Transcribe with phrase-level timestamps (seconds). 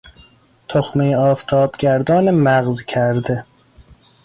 [0.67, 3.45] تخمهی آفتابگردان مغز کرده